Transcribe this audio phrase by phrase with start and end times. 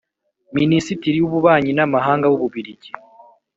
[0.57, 2.89] Minisitiri w Ububanyi n Amahanga w u Bubiligi